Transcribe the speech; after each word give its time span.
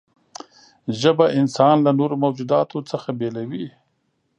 ژبه 1.01 1.25
انسان 1.39 1.75
له 1.85 1.91
نورو 1.99 2.15
موجوداتو 2.23 2.77
څخه 2.91 3.09
بېلوي. 3.19 3.67